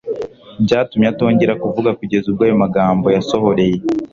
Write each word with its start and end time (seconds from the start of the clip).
Byatumye 0.65 1.07
atongera 1.13 1.59
kuvuga 1.61 1.89
kugeza 1.99 2.25
ubwo 2.27 2.41
ayo 2.45 2.55
magambo 2.63 3.05
yasohoreye 3.15 3.77